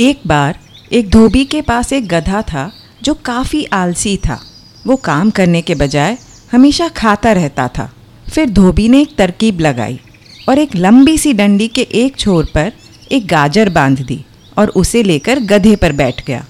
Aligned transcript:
एक 0.00 0.20
बार 0.26 0.58
एक 0.92 1.08
धोबी 1.10 1.44
के 1.44 1.60
पास 1.62 1.92
एक 1.92 2.06
गधा 2.08 2.42
था 2.42 2.70
जो 3.02 3.14
काफ़ी 3.14 3.64
आलसी 3.64 4.16
था। 4.16 4.38
वो 4.86 4.96
काम 4.96 5.30
करने 5.30 5.62
के 5.62 5.74
बजाय 5.74 6.16
हमेशा 6.52 6.88
खाता 6.88 7.32
रहता 7.32 7.66
था। 7.68 7.90
फिर 8.34 8.50
धोबी 8.50 8.88
ने 8.88 9.00
एक 9.02 9.16
तरकीब 9.18 9.60
लगाई 9.60 9.98
और 10.48 10.58
एक 10.58 10.76
लंबी 10.76 11.16
सी 11.18 11.32
डंडी 11.32 11.68
के 11.68 11.82
एक 11.94 12.16
छोर 12.16 12.44
पर 12.54 12.72
एक 13.12 13.26
गाजर 13.26 13.68
बाँध 13.68 14.00
दी 14.00 14.24
और 14.58 14.68
उसे 14.68 15.02
लेकर 15.02 15.40
गधे 15.40 15.74
पर 15.76 15.92
बैठ 15.92 16.24
गया। 16.26 16.44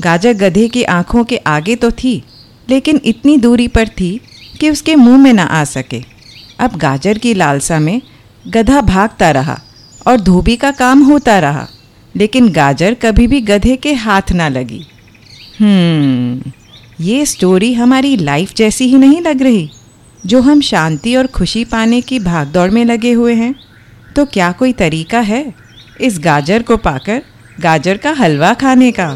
गाजर 0.00 0.32
गधे 0.32 0.68
की 0.68 0.82
आँखों 0.82 1.24
के 1.24 1.36
आगे 1.36 1.76
तो 1.76 1.90
थी, 1.90 2.22
लेकिन 2.68 3.00
इतनी 3.04 3.36
दूरी 3.36 3.68
पर 3.68 3.88
थी 3.88 4.20
कि 4.60 4.70
उसके 4.70 4.94
मुँह 4.94 5.18
में 5.18 5.32
ना 5.32 5.44
आ 5.44 5.64
सके। 5.64 6.02
अब 6.60 6.76
गाजर 6.76 7.18
की 7.18 7.34
लालसा 7.34 7.78
में 7.78 8.00
गधा 8.46 8.80
भागता 8.80 9.30
रहा 9.30 9.60
और 10.06 10.20
धोबी 10.20 10.56
का 10.56 10.70
काम 10.70 11.02
होता 11.02 11.38
रहा। 11.38 11.68
लेकिन 12.14 12.48
गाजर 12.52 12.94
कभी 12.94 13.26
भी 13.26 13.40
गधे 13.40 13.76
के 13.76 13.92
हाथ 13.94 14.32
ना 14.32 14.48
लगी। 14.48 14.80
हम्म 15.60 16.52
ये 17.00 17.24
स्टोरी 17.26 17.72
हमारी 17.74 18.16
लाइफ 18.16 18.54
जैसी 18.54 18.86
ही 18.86 18.98
नहीं 18.98 19.20
लग 19.20 19.42
रही। 19.42 19.68
जो 20.24 20.40
हम 20.40 20.60
शांति 20.60 21.14
और 21.16 21.26
खुशी 21.26 21.64
पाने 21.64 22.00
की 22.00 22.18
भागदौड़ 22.18 22.70
में 22.70 22.84
लगे 22.84 23.12
हुए 23.12 23.34
हैं 23.34 23.54
तो 24.16 24.24
क्या 24.26 24.50
कोई 24.52 24.72
तरीका 24.72 25.20
है 25.20 25.44
इस 26.00 26.18
गाजर 26.18 26.62
को 26.62 26.76
पाकर, 26.76 27.22
गाजर 27.60 27.96
का 27.96 28.12
हलवा 28.12 28.52
खाने 28.54 28.90
का? 28.90 29.08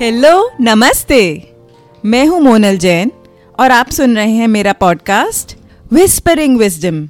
हेलो 0.00 0.50
नमस्ते। 0.60 1.18
मैं 2.04 2.26
हूँ 2.26 2.40
मोनल 2.40 2.76
जैन 2.76 3.12
और 3.60 3.70
आप 3.70 3.90
सुन 3.90 4.16
रहे 4.16 4.30
हैं 4.30 4.48
मेरा 4.48 4.72
पॉडकास्ट 4.72 5.56
विस्परिंग 5.92 6.58
विजडम 6.58 7.08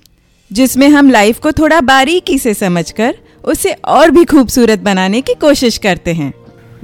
जिसमें 0.52 0.88
हम 0.88 1.10
लाइफ 1.10 1.38
को 1.38 1.52
थोड़ा 1.52 1.80
बारीकी 1.80 2.38
से 2.38 2.54
समझकर 2.54 3.14
उसे 3.44 3.72
और 3.72 4.10
भी 4.10 4.24
खूबसूरत 4.24 4.78
बनाने 4.78 5.20
की 5.20 5.34
कोशिश 5.34 5.78
करते 5.78 6.12
हैं। 6.12 6.32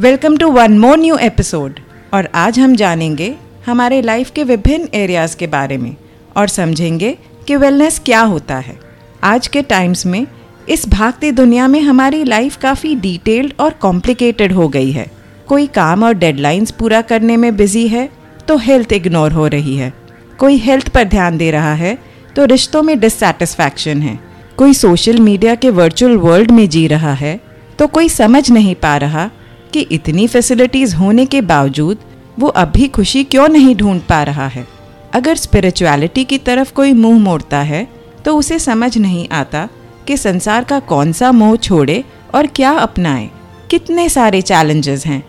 Welcome 0.00 0.36
to 0.36 0.50
one 0.50 0.78
more 0.78 0.98
new 0.98 1.16
episode 1.16 1.80
और 2.14 2.28
आज 2.34 2.58
हम 2.58 2.76
जानेंगे 2.76 3.34
हमारे 3.66 4.02
लाइफ 4.02 4.30
के 4.30 4.44
विभिन्न 4.44 4.88
एरियाज़ 4.94 5.36
के 5.36 5.46
बारे 5.46 5.78
में 5.78 5.96
और 6.36 6.48
समझेंगे 6.48 7.16
कि 7.46 7.56
वेलनेस 7.56 8.02
क्या 8.04 8.20
होता 8.20 8.58
है। 8.58 8.78
आज 9.24 9.46
के 9.46 9.62
टाइम्स 9.62 10.06
में 10.06 10.26
इस 10.68 10.88
भागती 10.88 11.32
दुनिया 11.32 11.68
में 11.68 11.80
हमारी 11.80 12.24
लाइफ 12.24 12.56
काफ़ी 12.56 12.94
डिटेल्ड 12.94 13.52
और 13.60 13.70
कॉम्प्लिकेटेड 13.70 14.52
हो 14.52 14.68
गई 14.68 14.90
है। 14.90 15.21
कोई 15.52 15.66
काम 15.66 16.02
और 16.04 16.14
डेडलाइंस 16.14 16.70
पूरा 16.70 17.00
करने 17.00 17.36
में 17.36 17.56
बिज़ी 17.56 17.86
है 17.88 18.08
तो 18.48 18.56
हेल्थ 18.56 18.92
इग्नोर 18.92 19.32
हो 19.32 19.46
रही 19.46 19.76
है। 19.76 19.92
कोई 20.38 20.56
हेल्थ 20.56 20.88
पर 20.88 21.04
ध्यान 21.04 21.36
दे 21.38 21.50
रहा 21.50 21.72
है 21.74 21.96
तो 22.36 22.44
रिश्तों 22.44 22.82
में 22.82 22.98
डिससेटिस्फैक्शन 23.00 24.00
है। 24.02 24.18
कोई 24.56 24.74
सोशल 24.74 25.18
मीडिया 25.18 25.54
के 25.54 25.70
वर्चुअल 25.70 26.16
वर्ल्ड 26.16 26.50
में 26.50 26.68
जी 26.68 26.86
रहा 26.86 27.12
है 27.12 27.38
तो 27.78 27.86
कोई 27.86 28.08
समझ 28.08 28.50
नहीं 28.50 28.74
पा 28.74 28.96
रहा 28.96 29.28
कि 29.72 29.80
इतनी 29.92 30.26
फैसिलिटीज़ 30.26 30.94
होने 30.96 31.26
के 31.26 31.40
बावजूद 31.40 31.98
वो 32.38 32.48
अभी 32.48 32.88
खुशी 32.88 33.24
क्यों 33.24 33.48
नहीं 33.48 33.74
ढूंढ 33.76 34.00
पा 34.00 34.22
रहा 34.22 34.46
है। 34.46 34.66
अगर 35.14 35.36
स्पिरिचुअलिटी 35.36 36.24
की 36.24 36.38
तरफ़ 36.38 36.72
कोई 36.72 36.92
मुँह 36.92 37.18
मोड़ता 37.18 37.58
है 37.62 37.86
तो 38.24 38.36
उसे 38.36 38.58
समझ 38.58 38.96
नहीं 38.98 39.28
आता 39.32 39.68
कि 40.06 40.16
संसार 40.16 40.64
का 40.64 40.78
कौन 40.86 41.12
सा 41.12 41.32
मोह 41.32 41.56
छोड़े 41.58 42.02
और 42.34 42.46
क्या 42.46 42.70
अपनाए। 42.78 43.28
कितने 43.70 44.08
सारे 44.08 44.42
चैलेंजेस 44.42 45.06
हैं। 45.06 45.22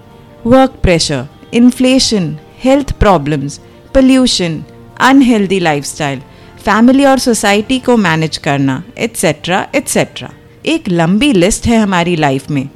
Work 0.45 0.71
pressure 0.83 1.25
inflation 1.53 2.25
health 2.63 2.91
problems 2.91 3.57
pollution 3.93 4.63
unhealthy 5.01 5.59
lifestyle 5.59 6.21
family 6.65 7.05
और 7.05 7.19
सोसाइटी 7.19 7.77
को 7.79 7.95
मैनेज 7.97 8.37
करना 8.37 8.81
एट्सेट्रा 8.97 9.65
एट्सेट्रा 9.75 10.29
एक 10.65 10.89
लंबी 10.89 11.31
लिस्ट 11.33 11.67
है 11.67 11.77
हमारी 11.77 12.15
लाइफ 12.15 12.49
में, 12.51 12.67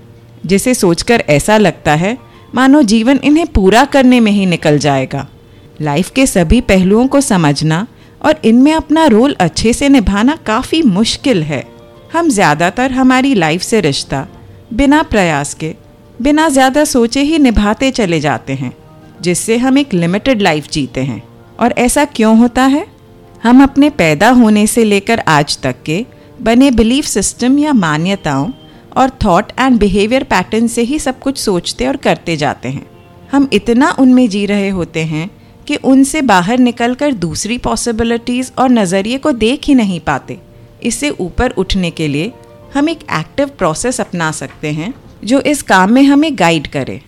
जिसे 0.45 0.73
सोचकर 0.73 1.23
ऐसा 1.29 1.57
लगता 1.57 1.95
है, 1.95 2.17
मानो 2.55 2.81
जीवन 2.83 3.19
इन्हें 3.23 3.45
पूरा 3.47 3.83
करने 3.85 4.19
में 4.19 4.31
ही 4.31 4.45
निकल 4.45 4.77
जाएगा। 4.77 5.27
लाइफ 5.81 6.09
के 6.09 6.25
सभी 6.25 6.59
पहलुओं 6.61 7.07
को 7.07 7.21
समझना 7.21 7.85
और 8.21 8.39
इनमें 8.45 8.73
अपना 8.73 9.05
रोल 9.07 9.35
अच्छे 9.39 9.73
से 9.73 9.89
निभाना 9.89 10.35
काफ़ी 10.45 10.81
मुश्किल 10.83 11.43
है। 11.43 11.63
हम 12.13 12.29
ज़्यादातर 12.29 12.91
हमारी 12.91 13.33
लाइफ 13.35 13.61
से 13.61 13.81
रिश्ता, 13.81 14.25
बिना 14.73 15.01
प्रयास 15.03 15.53
के 15.53 15.73
बिना 16.19 16.47
ज़्यादा 16.49 16.83
सोचे 16.83 17.21
ही 17.21 17.37
निभाते 17.39 17.89
चले 17.91 18.19
जाते 18.19 18.53
हैं, 18.53 18.71
जिससे 19.21 19.57
हम 19.57 19.77
एक 19.77 19.93
लिमिटेड 19.93 20.41
लाइफ 20.41 20.69
जीते 20.71 21.01
हैं। 21.01 21.21
और 21.59 21.73
ऐसा 21.77 22.05
क्यों 22.05 22.37
होता 22.39 22.63
है? 22.65 22.85
हम 23.43 23.61
अपने 23.63 23.89
पैदा 23.89 24.29
होने 24.29 24.65
से 24.67 24.83
लेकर 24.83 25.19
आज 25.19 25.57
तक 25.61 25.83
के 25.85 26.05
बने 26.41 26.71
बिलीफ 26.71 27.05
सिस्टम 27.05 27.59
या 27.59 27.73
मान्यताओं 27.73 28.49
और 28.97 29.09
थॉट 29.25 29.51
एंड 29.59 29.79
बिहेवियर 29.79 30.23
पैटर्न 30.23 30.67
से 30.67 30.81
ही 30.81 30.99
सब 30.99 31.19
कुछ 31.19 31.37
सोचते 31.37 31.87
और 31.87 31.97
करते 31.97 32.37
जाते 32.37 32.69
हैं। 32.69 32.85
हम 33.31 33.49
इतना 33.53 33.95
उनमें 33.99 34.27
जी 34.29 34.45
रहे 34.45 34.69
होते 34.69 35.03
हैं 35.03 35.29
कि 35.67 35.75
उनसे 35.75 36.21
बाहर 36.23 36.59
निकलकर 36.59 37.13
दूसरी 37.15 37.57
पॉसिबिलिटीज़ 37.57 38.51
और 38.59 38.69
नज़रिए 38.69 39.17
को 39.17 39.31
देख 39.33 39.67
ही 39.67 39.75
नहीं 39.75 39.99
पाते। 39.99 40.37
इससे 40.83 41.09
ऊपर 41.09 41.51
उठने 41.51 41.91
के 41.91 42.07
लिए 42.07 42.31
हम 42.73 42.89
एक 42.89 42.99
एक्टिव 43.19 43.49
प्रोसेस 43.57 43.99
अपना 44.01 44.31
सकते 44.33 44.71
हैं 44.71 44.93
जो 45.23 45.41
इस 45.41 45.61
काम 45.61 45.91
में 45.91 46.03
हमें 46.03 46.39
गाइड 46.39 46.67
करे। 46.67 47.01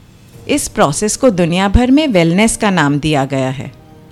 इस 0.48 0.68
प्रोसेस 0.68 1.16
को 1.16 1.30
दुनिया 1.30 1.68
भर 1.68 1.92
में 1.92 2.08
वेलनेस 2.08 2.58
का 2.58 2.70
नाम 2.70 3.00
दिया 3.00 3.26
गया 3.26 3.50
है। 3.50 3.72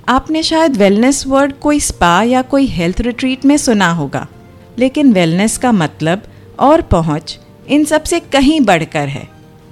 आपने 0.10 0.44
शायद 0.44 0.78
वेलनेस 0.78 1.28
वर्ड 1.28 1.54
कोई 1.54 1.80
स्पा 1.80 2.24
या 2.24 2.42
कोई 2.42 2.66
हेल्थ 2.66 3.02
रिट्रीट 3.02 3.46
में 3.46 3.58
सुना 3.58 3.92
होगा। 3.92 4.28
लेकिन 4.80 5.14
वेलनेस 5.14 5.58
का 5.58 5.72
मतलब 5.72 6.24
और 6.60 6.82
पहुँच 6.82 7.40
इन 7.68 7.86
सबसे 7.86 8.20
कहीं 8.20 8.62
बढ़कर 8.62 9.08
है। 9.08 9.28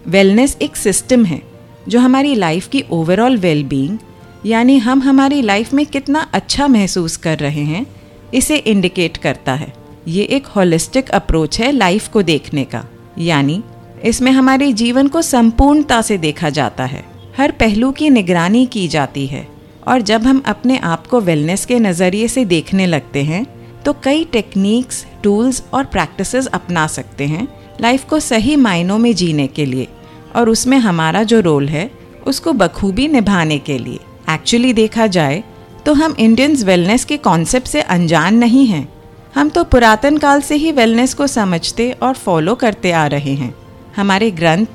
वेलनेस 0.08 0.58
एक 0.62 0.76
सिस्टम 0.76 1.26
है, 1.26 1.42
जो 1.88 2.00
हमारी 2.00 2.36
लाइफ 2.36 2.68
की 2.68 2.84
ओवरऑल 2.92 3.38
वेलबींग 3.38 3.98
यानी 4.46 4.78
हम 4.78 5.02
हमारी 5.02 5.42
लाइफ 5.42 5.74
में 5.74 5.86
कितना 5.86 6.30
अच्छा 6.34 6.68
महसूस 6.68 7.18
कर 7.18 7.38
रहे 7.38 7.64
हैं, 7.64 7.86
इसे 8.34 8.56
इंडिकेट 8.56 9.18
करता 9.18 9.54
है। 9.54 9.74
ये 10.08 10.24
एक 10.24 10.48
होलिस्टिक 10.48 11.10
अप्रोच 11.10 11.60
है 11.60 11.72
लाइफ 11.72 12.08
को 12.08 12.22
देखने 12.22 12.64
का। 12.64 12.86
यानी 13.20 13.64
इसमें 14.04 14.32
हमारे 14.32 14.72
जीवन 14.74 15.08
को 15.08 15.22
संपूर्णता 15.22 16.02
से 16.02 16.18
देखा 16.18 16.50
जाता 16.50 16.86
है। 16.86 17.04
हर 17.38 17.52
पहलू 17.52 17.92
की 17.92 18.10
निगरानी 18.10 18.66
की 18.66 18.88
जाती 18.88 19.26
है। 19.28 19.48
और 19.88 20.02
जब 20.02 20.24
हम 20.24 20.42
अपने 20.46 20.78
आप 20.78 21.08
को 21.08 21.20
वेलनेस 21.22 21.66
के 21.66 21.80
नज़रिए 21.80 22.28
से 22.28 22.46
देखने 22.46 22.86
लगते 22.86 23.24
हैं 23.24 23.46
तो 23.84 23.94
कई 23.94 24.24
टेक्निक्स 24.24 25.06
टूल्स 25.24 25.64
और 25.74 25.84
प्रैक्टिसेस 25.86 26.48
अपना 26.48 26.86
सकते 26.88 27.26
हैं 27.26 27.48
लाइफ 27.82 28.06
को 28.06 28.20
सही 28.20 28.56
मायनों 28.56 28.98
में 28.98 29.14
जीने 29.16 29.48
के 29.48 29.66
लिए। 29.66 29.88
और 30.36 30.50
उसमें 30.50 30.78
हमारा 30.78 31.24
जो 31.24 31.40
रोल 31.40 31.68
है, 31.70 31.90
उसको 32.28 32.54
बखूबी 32.54 33.08
निभाने 33.08 33.58
के 33.58 33.78
लिए। 33.78 34.00
एक्चुअली 34.30 34.74
देखा 34.74 35.08
जाए 35.08 35.44
तो 35.86 35.94
हम 35.94 36.16
इंडियंस 36.20 36.64
वेलनेस 36.64 37.06
के 37.06 37.18
कॉन्सेप्ट 37.18 37.68
से 37.68 37.82
अनजान 37.82 38.36
नहीं 38.36 38.66
हैं। 38.66 38.88
हम 39.36 39.50
तो 39.50 39.64
पुरातन 39.64 40.18
काल 40.18 40.42
से 40.42 40.56
ही 40.56 40.72
वेलनेस 40.72 41.14
को 41.14 41.28
समझते 41.28 41.92
और 41.92 42.14
फॉलो 42.16 42.56
करते 42.56 42.92
आ 42.92 43.06
रहे 43.08 43.34
हैं। 43.34 43.54
हमारे 43.96 44.32
ग्रंथ, 44.32 44.66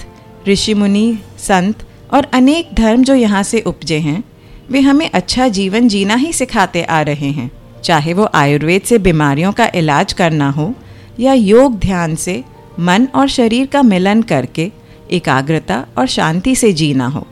ऋषि 0.48 0.74
मुनि, 0.74 1.18
संत 1.38 1.86
और 2.12 2.24
अनेक 2.24 2.68
धर्म 2.74 3.04
जो 3.04 3.14
यहाँ 3.14 3.42
से 3.42 3.60
उपजे 3.60 3.98
हैं, 3.98 4.24
वे 4.70 4.80
हमें 4.80 5.10
अच्छा 5.10 5.48
जीवन 5.48 5.88
जीना 5.88 6.14
ही 6.14 6.32
सिखाते 6.32 6.82
आ 6.82 7.02
रहे 7.02 7.30
हैं। 7.30 7.50
चाहे 7.84 8.12
वो 8.12 8.28
आयुर्वेद 8.34 8.82
से 8.82 8.98
बीमारियों 8.98 9.52
का 9.52 9.70
इलाज 9.74 10.12
करना 10.12 10.50
हो 10.50 10.74
या 11.20 11.32
योग 11.32 11.78
ध्यान 11.78 12.14
से 12.14 12.44
मन 12.80 13.08
और 13.14 13.28
शरीर 13.28 13.66
का 13.66 13.82
मिलन 13.82 14.22
करके 14.22 14.70
एकाग्रता 15.10 15.86
और 15.98 16.06
शांति 16.06 16.56
से 16.56 16.72
जीना 16.72 17.06
हो। 17.06 17.26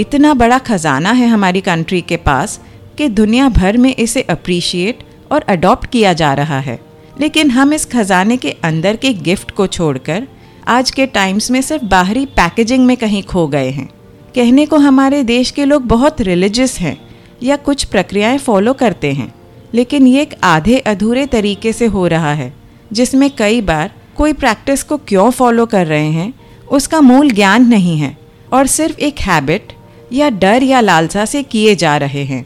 इतना 0.00 0.34
बड़ा 0.34 0.58
खजाना 0.58 1.10
है 1.10 1.26
हमारी 1.26 1.60
कंट्री 1.60 2.00
के 2.00 2.16
पास 2.16 2.60
कि 2.98 3.08
दुनिया 3.08 3.48
भर 3.48 3.76
में 3.76 3.96
इसे 3.96 4.22
अप्रिशिएट 4.22 4.98
और 5.32 5.42
अडॉप्ट 5.42 5.90
किया 5.90 6.12
जा 6.12 6.34
रहा 6.34 6.60
है। 6.60 6.80
लेकिन 7.20 7.50
हम 7.50 7.72
इस 7.72 7.84
खजाने 7.84 8.36
के 8.36 8.50
अंदर 8.50 8.96
के 8.96 9.12
गिफ्ट 9.12 9.50
को 9.50 9.66
छोड़कर 9.66 10.28
आज 10.66 10.90
के 10.90 11.04
टाइम्स 11.06 11.50
में 11.50 11.60
सिर्फ़ 11.62 11.84
बाहरी 11.84 12.24
पैकेजिंग 12.26 12.84
में 12.86 12.96
कहीं 12.96 13.22
खो 13.22 13.46
गए 13.48 13.70
हैं। 13.70 13.86
कहने 14.34 14.64
को 14.66 14.76
हमारे 14.76 15.22
देश 15.24 15.50
के 15.50 15.64
लोग 15.64 15.82
बहुत 15.86 16.20
रिलीजियस 16.20 16.78
हैं 16.80 16.96
या 17.42 17.56
कुछ 17.56 17.84
प्रक्रियाएँ 17.84 18.38
फॉलो 18.38 18.72
करते 18.72 19.12
हैं, 19.12 19.32
लेकिन 19.74 20.06
ये 20.06 20.22
एक 20.22 20.34
आधे 20.44 20.78
अधूरे 20.78 21.26
तरीके 21.26 21.72
से 21.72 21.86
हो 21.86 22.06
रहा 22.06 22.32
है, 22.32 22.52
जिसमें 22.92 23.28
कई 23.30 23.60
बार 23.60 23.90
कोई 24.16 24.32
प्रैक्टिस 24.32 24.82
को 24.82 24.96
क्यों 24.98 25.30
फॉलो 25.30 25.66
कर 25.66 25.86
रहे 25.86 26.08
हैं, 26.08 26.32
उसका 26.68 27.00
मूल 27.00 27.30
ज्ञान 27.30 27.66
नहीं 27.68 27.96
है 27.98 28.16
और 28.52 28.66
सिर्फ़ 28.66 28.98
एक 28.98 29.20
हैबिट 29.20 29.72
या 30.12 30.30
डर 30.30 30.62
या 30.62 30.80
लालसा 30.80 31.24
से 31.24 31.42
किए 31.42 31.74
जा 31.74 31.96
रहे 31.96 32.24
हैं। 32.24 32.44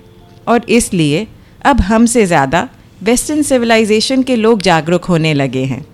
और 0.48 0.64
इसलिए 0.70 1.26
अब 1.64 1.80
हमसे 1.82 2.26
ज़्यादा 2.26 2.68
वेस्टर्न 3.02 3.42
सिविलाइजेशन 3.42 4.22
के 4.22 4.36
लोग 4.36 4.62
जागरूक 4.62 5.04
होने 5.04 5.34
लगे 5.34 5.64
हैं। 5.64 5.84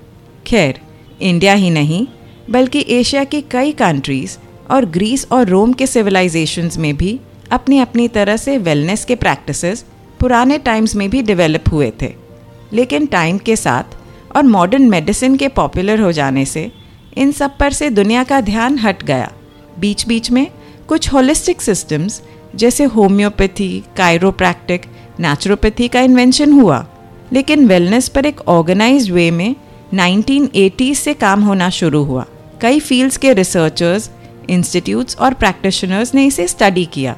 खैर 0.46 0.80
इंडिया 1.20 1.54
ही 1.54 1.70
नहीं, 1.70 2.06
बल्कि 2.50 2.84
एशिया 2.88 3.24
की 3.24 3.40
कई 3.40 3.72
कंट्रीज़ 3.72 4.36
और 4.70 4.84
ग्रीस 4.84 5.26
और 5.32 5.46
रोम 5.46 5.72
के 5.72 5.86
सिविलाइजेशंस 5.86 6.78
में 6.78 6.96
भी 6.96 7.20
अपनी 7.50 7.78
अपनी 7.78 8.08
तरह 8.08 8.36
से 8.36 8.58
वेलनेस 8.58 9.04
के 9.04 9.14
प्रैक्टिसेस 9.14 9.84
पुराने 10.20 10.58
टाइम्स 10.58 10.96
में 10.96 11.10
भी 11.10 11.22
डेवलप 11.22 11.64
हुए 11.72 11.92
थे। 12.02 12.12
लेकिन 12.72 13.06
टाइम 13.06 13.38
के 13.38 13.56
साथ 13.56 13.84
और 14.36 14.42
मॉडर्न 14.42 14.88
मेडिसिन 14.88 15.36
के 15.36 15.48
पॉपुलर 15.48 16.00
हो 16.00 16.12
जाने 16.12 16.44
से 16.44 16.72
इन 17.16 17.32
सब 17.32 17.56
पर 17.56 17.72
से 17.72 17.90
दुनिया 17.90 18.24
का 18.24 18.40
ध्यान 18.40 18.78
हट 18.78 19.02
गया। 19.02 19.32
बीच 19.78 20.06
बीच 20.06 20.30
में 20.30 20.46
कुछ 20.88 21.12
होलिस्टिक 21.12 21.62
सिस्टम्स 21.62 22.22
जैसे 22.54 22.84
होम्योपैथी 22.84 23.84
कायरोप्रैक्टिक 23.96 24.82
नेचुरोपैथी 25.20 25.88
का 25.88 26.00
इन्वेंशन 26.00 26.52
हुआ। 26.52 26.86
लेकिन 27.32 27.66
वेलनेस 27.66 28.08
पर 28.08 28.26
एक 28.26 28.40
ऑर्गेनाइज्ड 28.48 29.12
वे 29.12 29.30
में 29.30 29.56
1980 29.94 30.94
से 30.94 31.14
काम 31.14 31.42
होना 31.42 31.70
शुरू 31.70 32.02
हुआ। 32.04 32.26
कई 32.60 32.80
फील्ड्स 32.80 33.16
के 33.16 33.32
रिसर्चर्स, 33.32 34.10
इंस्टीट्यूट्स 34.50 35.16
और 35.16 35.34
प्रैक्टिशनर्स 35.34 36.14
ने 36.14 36.26
इसे 36.26 36.48
स्टडी 36.48 36.84
किया। 36.84 37.16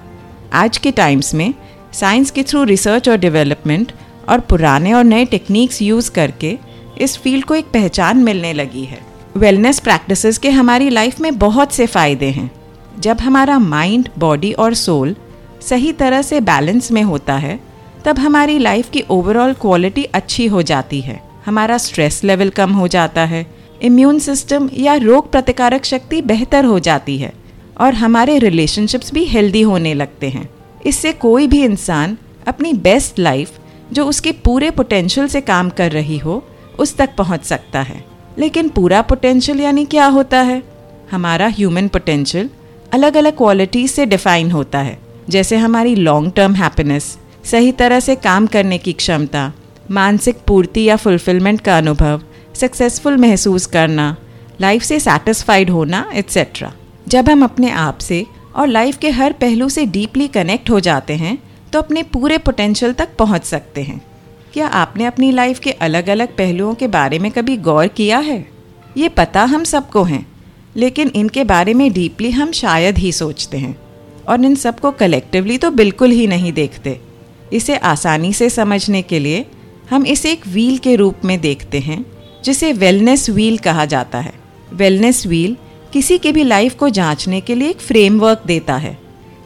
आज 0.52 0.78
के 0.78 0.90
टाइम्स 0.90 1.34
में, 1.34 1.54
साइंस 1.92 2.30
के 2.30 2.42
थ्रू 2.42 2.64
रिसर्च 2.64 3.08
और 3.08 3.16
डेवलपमेंट 3.16 3.92
और 4.28 4.40
पुराने 4.40 4.92
और 4.92 5.04
नए 5.04 5.24
टेक्निक्स 5.24 5.82
यूज़ 5.82 6.10
करके 6.10 6.58
इस 7.00 7.16
फ़ील्ड 7.16 7.44
को 7.44 7.54
एक 7.54 7.64
पहचान 7.64 8.16
मिलने 8.16 8.52
लगी 8.52 8.84
है। 8.84 9.00
वेलनेस 9.36 9.80
प्रैक्टिसेस 9.80 10.38
के 10.38 10.50
हमारी 10.50 10.90
लाइफ 10.90 11.20
में 11.20 11.38
बहुत 11.38 11.72
से 11.72 11.86
फ़ायदे 11.86 12.26
हैं। 12.26 12.50
जब 13.00 13.20
हमारा 13.20 13.58
माइंड, 13.58 14.08
बॉडी 14.18 14.52
और 14.52 14.74
सोल 14.74 15.16
सही 15.62 15.92
तरह 15.92 16.22
से 16.22 16.40
बैलेंस 16.40 16.92
में 16.92 17.02
होता 17.02 17.34
है, 17.34 17.60
तब 18.04 18.18
हमारी 18.18 18.58
लाइफ 18.58 18.90
की 18.90 19.04
ओवरऑल 19.10 19.52
क्वालिटी 19.52 20.04
अच्छी 20.04 20.46
हो 20.46 20.62
जाती 20.62 21.00
है। 21.00 21.25
हमारा 21.46 21.78
स्ट्रेस 21.78 22.20
लेवल 22.24 22.48
कम 22.50 22.72
हो 22.72 22.88
जाता 22.88 23.24
है। 23.24 23.46
इम्यून 23.82 24.18
सिस्टम 24.18 24.68
या 24.74 24.94
रोग 24.94 25.30
प्रतिकारक 25.32 25.84
शक्ति 25.84 26.20
बेहतर 26.22 26.64
हो 26.64 26.78
जाती 26.78 27.16
है 27.18 27.32
और 27.80 27.94
हमारे 27.94 28.38
रिलेशनशिप्स 28.38 29.12
भी 29.12 29.24
हेल्दी 29.24 29.62
होने 29.62 29.94
लगते 29.94 30.28
हैं। 30.28 30.48
इससे 30.86 31.12
कोई 31.12 31.46
भी 31.46 31.64
इंसान 31.64 32.16
अपनी 32.46 32.72
बेस्ट 32.72 33.18
लाइफ 33.18 33.58
जो 33.92 34.04
उसके 34.06 34.32
पूरे 34.32 34.70
पोटेंशियल 34.70 35.26
से 35.28 35.40
काम 35.40 35.70
कर 35.70 35.92
रही 35.92 36.18
हो, 36.18 36.42
उस 36.78 36.96
तक 36.96 37.10
पहुँच 37.18 37.44
सकता 37.44 37.80
है। 37.80 38.04
लेकिन 38.38 38.68
पूरा 38.68 39.02
पोटेंशियल 39.02 39.60
यानी 39.60 39.84
क्या 39.84 40.06
होता 40.06 40.40
है? 40.40 40.62
हमारा 41.10 41.46
ह्यूमन 41.46 41.88
पोटेंशियल 41.88 42.50
अलग 42.92 43.16
अलग 43.16 43.36
क्वालिटीज 43.36 43.90
से 43.90 44.06
डिफाइन 44.06 44.50
होता 44.50 44.78
है। 44.78 44.98
जैसे 45.28 45.56
हमारी 45.56 45.94
लॉन्ग 45.94 46.32
टर्म 46.32 46.54
हैप्पीनेस 46.54 47.16
सही 47.44 47.72
तरह 47.72 48.00
से 48.00 48.14
काम 48.16 48.46
करने 48.46 48.78
की 48.78 48.92
क्षमता 48.92 49.52
मानसिक 49.90 50.36
पूर्ति 50.46 50.84
या 50.84 50.96
फुलफिलमेंट 50.96 51.60
का 51.60 51.76
अनुभव 51.78 52.22
सक्सेसफुल 52.54 53.16
महसूस 53.16 53.66
करना 53.66 54.16
लाइफ 54.60 54.82
से 54.82 54.98
सेटिस्फाइड 55.00 55.70
होना 55.70 56.04
एट्सेट्रा 56.14 56.72
जब 57.08 57.28
हम 57.28 57.44
अपने 57.44 57.70
आप 57.70 57.98
से 57.98 58.24
और 58.56 58.68
लाइफ 58.68 58.96
के 58.96 59.10
हर 59.10 59.32
पहलू 59.32 59.68
से 59.68 59.84
डीपली 59.86 60.28
कनेक्ट 60.28 60.70
हो 60.70 60.80
जाते 60.80 61.14
हैं 61.14 61.38
तो 61.72 61.78
अपने 61.78 62.02
पूरे 62.02 62.38
पोटेंशियल 62.38 62.92
तक 62.92 63.16
पहुँच 63.18 63.44
सकते 63.44 63.82
हैं। 63.82 64.00
क्या 64.52 64.66
आपने 64.66 65.04
अपनी 65.04 65.30
लाइफ 65.32 65.58
के 65.58 65.70
अलग 65.70 66.08
अलग 66.08 66.36
पहलुओं 66.36 66.74
के 66.74 66.86
बारे 66.88 67.18
में 67.18 67.30
कभी 67.30 67.56
गौर 67.56 67.86
किया 67.88 68.18
है? 68.18 68.46
ये 68.96 69.08
पता 69.08 69.42
हम 69.44 69.64
सबको 69.64 70.02
हैं, 70.02 70.26
लेकिन 70.76 71.10
इनके 71.14 71.44
बारे 71.44 71.74
में 71.74 71.92
डीपली 71.92 72.30
हम 72.30 72.52
शायद 72.52 72.98
ही 72.98 73.12
सोचते 73.12 73.58
हैं, 73.58 73.76
और 74.28 74.44
इन 74.44 74.54
सबको 74.54 74.90
कलेक्टिवली 74.90 75.58
तो 75.58 75.70
बिल्कुल 75.70 76.10
ही 76.10 76.26
नहीं 76.26 76.52
देखते। 76.52 77.00
इसे 77.52 77.76
आसानी 77.76 78.32
से 78.32 78.50
समझने 78.50 79.02
के 79.02 79.18
लिए 79.18 79.44
हम 79.90 80.06
इसे 80.06 80.32
एक 80.32 80.46
व्हील 80.46 80.78
के 80.78 80.94
रूप 80.96 81.24
में 81.24 81.40
देखते 81.40 81.78
हैं, 81.78 82.04
जिसे 82.44 82.72
वेलनेस 82.72 83.28
व्हील 83.30 83.58
कहा 83.58 83.84
जाता 83.84 84.18
है। 84.18 84.32
वेलनेस 84.72 85.26
व्हील 85.26 85.56
किसी 85.92 86.18
के 86.18 86.32
भी 86.32 86.44
लाइफ 86.44 86.74
को 86.74 86.88
जांचने 86.88 87.40
के 87.40 87.54
लिए 87.54 87.68
एक 87.70 87.80
फ्रेमवर्क 87.80 88.42
देता 88.46 88.76
है। 88.76 88.96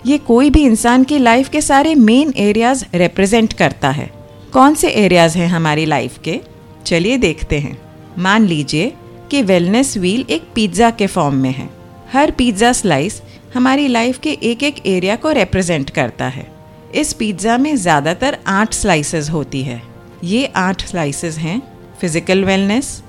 ये 0.07 0.19
कोई 0.19 0.51
भी 0.51 0.63
इंसान 0.65 1.05
की 1.05 1.19
लाइफ 1.19 1.49
के 1.49 1.61
सारे 1.61 1.95
मेन 1.95 2.33
एरियाज़ 2.37 2.85
रिप्रेजेंट 2.95 3.53
करता 3.53 3.91
है। 3.91 4.11
कौन 4.53 4.75
से 4.75 4.89
एरियाज़ 4.89 5.37
हैं 5.39 5.49
हमारी 5.49 5.85
लाइफ 5.85 6.19
के? 6.19 6.41
चलिए 6.87 7.17
देखते 7.19 7.59
हैं। 7.59 7.77
मान 8.19 8.47
लीजिए 8.47 8.93
कि 9.31 9.43
वेलनेस 9.43 9.97
व्हील 9.97 10.25
एक 10.31 10.49
पिज़्ज़ा 10.55 10.91
के 10.91 11.07
फॉर्म 11.07 11.35
में 11.35 11.51
है। 11.51 11.69
हर 12.13 12.31
पिज़्ज़ा 12.31 12.73
स्लाइस 12.73 13.21
हमारी 13.55 13.87
लाइफ 13.89 14.19
के 14.19 14.31
एक 14.43 14.63
एक 14.63 14.87
एरिया 14.87 15.17
को 15.17 15.31
रिप्रेजेंट 15.33 15.91
करता 15.91 16.29
है। 16.29 16.47
इस 16.95 17.13
पिज़्ज़ा 17.13 17.59
में 17.59 17.75
ज़्यादातर 17.77 18.39
आठ 18.47 18.75
स्लाइसेस 18.75 19.31
होती 19.31 19.63
है। 19.63 19.90
ये 20.25 20.45
आठ 20.57 20.85
स्लाइसेस 20.87 21.37
हैं 21.39 21.61
फ़िज़िकल 22.01 22.45
वेलनेस 22.45 23.03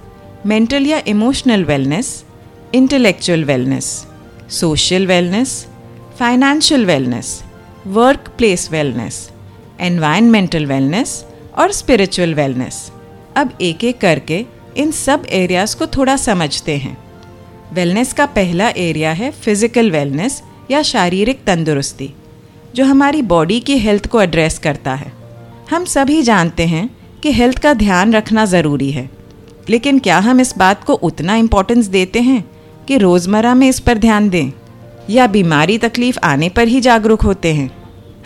मेंटल 0.46 0.86
या 0.86 1.02
emotional 1.08 1.64
wellness 1.66 2.24
intellectual 2.76 3.44
wellness 3.44 3.86
social 4.50 5.08
wellness 5.08 5.56
financial 6.20 6.86
wellness 6.86 7.42
workplace 8.38 8.68
wellness 8.72 9.30
environmental 9.82 10.66
wellness 10.66 11.24
और 11.58 11.72
स्पिरिचुअल 11.72 12.34
वेलनेस 12.34 12.92
अब 13.38 13.52
एक 13.62 13.84
एक 13.84 14.00
करके 14.02 14.46
इन 14.78 14.92
सब 14.92 15.26
एरियाज़ 15.32 15.76
को 15.78 15.88
थोड़ा 15.88 16.16
समझते 16.18 16.78
हैं। 16.78 16.98
वेलनेस 17.74 18.14
का 18.14 18.26
पहला 18.26 18.70
एरिया 18.70 19.12
है 19.12 19.32
फ़िज़िकल 19.34 19.92
वेलनेस 19.92 20.42
या 20.72 20.82
शारीरिक 20.84 21.44
तंदुरुस्ती, 21.46 22.14
जो 22.76 22.86
हमारी 22.86 23.22
बॉडी 23.22 23.60
की 23.60 23.78
हेल्थ 23.80 24.08
को 24.08 24.22
एड्रेस 24.22 24.58
करता 24.60 24.94
है। 24.94 25.12
हम 25.72 25.86
सभी 25.88 26.22
जानते 26.24 26.66
हैं 26.66 26.90
कि 27.24 27.32
हेल्थ 27.32 27.60
का 27.60 27.74
ध्यान 27.74 28.14
रखना 28.14 28.46
ज़रूरी 28.46 28.92
है। 28.92 29.10
लेकिन 29.70 30.00
क्या 30.00 30.18
हम 30.20 30.40
इस 30.42 30.58
बात 30.58 30.84
को 30.84 30.94
उतना 30.94 31.36
इम्पोर्टेंस 31.36 31.88
देते 31.88 32.22
हैं 32.22 32.44
कि 32.88 32.98
रोज़मर्रा 32.98 33.54
में 33.56 33.68
इस 33.70 33.80
पर 33.80 33.98
ध्यान 33.98 34.30
दें? 34.30 34.52
या 35.10 35.28
बीमारी 35.28 35.78
तकलीफ़ 35.78 36.20
आने 36.24 36.50
पर 36.50 36.68
ही 36.68 36.82
जागरूक 36.82 37.22
होते 37.22 37.54
हैं? 37.54 37.70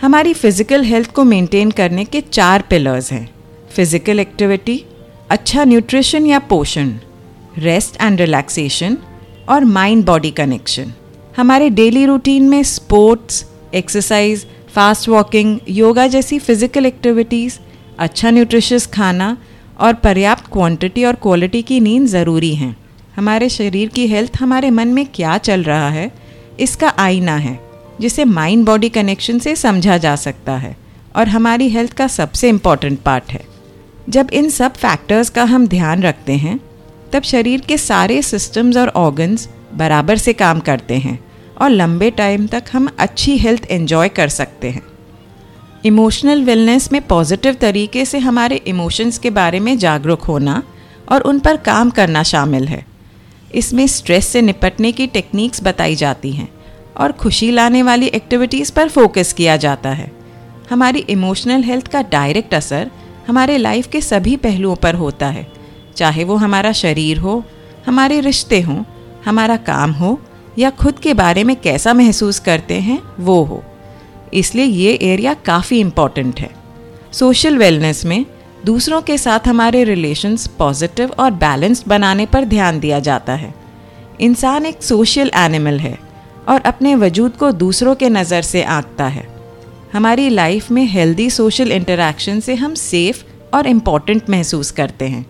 हमारी 0.02 0.32
फ़िज़िकल 0.34 0.84
हेल्थ 0.84 1.12
को 1.12 1.24
मेंटेन 1.24 1.70
करने 1.70 2.04
के 2.04 2.20
चार 2.22 2.64
पिलर्स 2.70 3.12
हैं। 3.12 3.28
फ़िज़िकल 3.76 4.20
एक्टिविटी 4.20 4.82
अच्छा 5.30 5.64
न्यूट्रिशन 5.64 6.26
या 6.26 6.38
पोषण 6.48 6.92
रेस्ट 7.58 8.00
एंड 8.02 8.20
रिलैक्सेशन 8.20 8.96
और 9.48 9.64
माइंड 9.64 10.04
बॉडी 10.04 10.30
कनेक्शन 10.30 10.92
हमारे 11.36 11.68
डेली 11.70 12.04
रूटीन 12.06 12.48
में 12.48 12.62
sports 12.62 13.44
exercise 13.74 14.46
fast 14.74 15.08
walking 15.08 15.58
yoga 15.68 16.06
जैसी 16.06 16.38
फ़िज़िकल 16.38 16.86
एक्टिविटीज़ 16.86 17.58
अच्छा 17.98 18.30
न्यूट्रिशियस 18.30 18.86
खाना 18.86 19.36
और 19.80 19.94
पर्याप्त 19.94 20.46
क्वांटिटी 20.52 21.04
और 21.04 21.14
क्वालिटी 21.14 21.62
की 21.62 21.80
नींद 21.80 22.06
ज़रूरी 22.06 22.54
हैं। 22.54 22.76
हमारे 23.16 23.48
शरीर 23.48 23.88
की 23.88 24.06
हेल्थ 24.06 24.36
हमारे 24.40 24.70
मन 24.70 24.88
में 24.88 25.04
क्या 25.06 25.36
चल 25.38 25.62
रहा 25.62 25.88
है, 25.88 26.10
इसका 26.60 26.88
आईना 26.98 27.36
है, 27.36 27.58
जिसे 28.00 28.24
माइंड 28.24 28.64
बॉडी 28.66 28.88
कनेक्शन 28.88 29.38
से 29.38 29.54
समझा 29.56 29.96
जा 29.98 30.14
सकता 30.16 30.56
है 30.56 30.76
और 31.16 31.28
हमारी 31.28 31.68
हेल्थ 31.68 31.92
का 31.92 32.06
सबसे 32.06 32.48
इंपॉर्टेंट 32.48 32.98
पार्ट 33.00 33.32
है। 33.32 33.44
जब 34.08 34.30
इन 34.32 34.48
सब 34.50 34.74
फैक्टर्स 34.74 35.30
का 35.30 35.44
हम 35.44 35.66
ध्यान 35.66 36.02
रखते 36.02 36.32
हैं, 36.32 36.58
तब 37.12 37.22
शरीर 37.22 37.60
के 37.60 37.78
सारे 37.78 38.20
सिस्टम्स 38.22 38.76
और 38.76 38.88
ऑर्गन्स 38.88 39.48
बराबर 39.74 40.16
से 40.16 40.32
काम 40.32 40.60
करते 40.60 40.96
हैं 40.96 41.18
और 41.60 41.70
लंबे 41.70 42.10
टाइम 42.10 42.46
तक 42.46 42.64
हम 42.72 42.88
अच्छी 42.98 43.36
हेल्थ 43.38 43.66
एंजॉय 43.70 44.08
कर 44.08 44.28
सकते 44.28 44.70
हैं। 44.70 44.82
इमोशनल 45.84 46.42
वेलनेस 46.44 46.90
में 46.92 47.00
पॉजिटिव 47.06 47.54
तरीके 47.54 48.04
से 48.04 48.18
हमारे 48.18 48.56
इमोशंस 48.56 49.18
के 49.18 49.30
बारे 49.30 49.60
में 49.60 49.76
जागरूक 49.78 50.22
होना 50.22 50.62
और 51.12 51.20
उन 51.20 51.38
पर 51.38 51.56
काम 51.56 51.90
करना 51.90 52.22
शामिल 52.22 52.68
है। 52.68 52.84
इसमें 53.54 53.86
स्ट्रेस 53.86 54.26
से 54.26 54.42
निपटने 54.42 54.92
की 54.92 55.06
टेक्निक्स 55.06 55.62
बताई 55.62 55.94
जाती 55.94 56.32
हैं 56.32 56.48
और 56.96 57.12
खुशी 57.12 57.50
लाने 57.50 57.82
वाली 57.82 58.06
एक्टिविटीज़ 58.06 58.72
पर 58.72 58.88
फोकस 58.88 59.32
किया 59.32 59.56
जाता 59.56 59.90
है। 59.90 60.10
हमारी 60.70 60.98
इमोशनल 60.98 61.62
हेल्थ 61.62 61.88
का 61.88 62.02
डायरेक्ट 62.02 62.54
असर 62.54 62.90
हमारे 63.28 63.58
लाइफ 63.58 63.86
के 63.86 64.00
सभी 64.00 64.36
पहलुओं 64.36 64.76
पर 64.76 64.94
होता 64.94 65.26
है, 65.26 65.46
चाहे 65.96 66.24
वो 66.24 66.36
हमारा 66.36 66.72
शरीर 66.72 67.18
हो, 67.18 67.42
हमारे 67.86 68.20
रिश्ते 68.20 68.60
हों, 68.60 68.82
हमारा 69.24 69.56
काम 69.56 69.92
हो 69.92 70.18
या 70.58 70.70
खुद 70.70 70.98
के 70.98 71.14
बारे 71.14 71.44
में 71.44 71.56
कैसा 71.56 71.94
महसूस 71.94 72.38
करते 72.38 72.74
हैं, 72.74 73.00
वो 73.20 73.42
हो। 73.44 73.62
इसलिए 74.36 74.64
ये 74.64 74.98
एरिया 75.02 75.34
काफ़ी 75.34 75.80
इंपॉर्टेंट 75.80 76.40
है। 76.40 76.50
सोशल 77.12 77.58
वेलनेस 77.58 78.04
में 78.04 78.26
दूसरों 78.64 79.02
के 79.02 79.18
साथ 79.18 79.40
हमारे 79.46 79.84
रिलेशंस 79.84 80.46
पॉजिटिव 80.46 81.10
और 81.18 81.30
बैलेंस्ड 81.30 81.86
बनाने 81.86 82.26
पर 82.26 82.44
ध्यान 82.44 82.80
दिया 82.80 82.98
जाता 83.00 83.34
है। 83.34 83.54
इंसान 84.20 84.66
एक 84.66 84.82
सोशल 84.82 85.30
एनिमल 85.34 85.78
है 85.78 85.98
और 86.48 86.60
अपने 86.60 86.94
वजूद 86.94 87.32
को 87.32 87.52
दूसरों 87.52 87.94
के 87.94 88.08
नज़र 88.08 88.42
से 88.42 88.62
आंकता 88.62 89.06
है। 89.06 89.26
हमारी 89.92 90.28
लाइफ 90.28 90.70
में 90.70 90.84
हेल्दी 90.84 91.30
सोशल 91.30 91.72
इंटरेक्शन 91.72 92.40
से 92.40 92.54
हम 92.54 92.74
सेफ़ 92.74 93.24
और 93.54 93.66
इंपॉर्टेंट 93.66 94.30
महसूस 94.30 94.70
करते 94.70 95.04
हैं। 95.04 95.26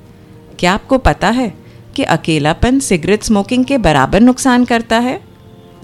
क्या 0.59 0.73
आपको 0.73 0.99
पता 0.99 1.31
है 1.31 1.55
कि 1.97 2.03
अकेलापन 2.03 2.79
सिगरेट 2.79 3.23
स्मोकिंग 3.23 3.65
के 3.65 3.79
बराबर 3.79 4.21
नुकसान 4.21 4.65
करता 4.65 4.99
है? 4.99 5.21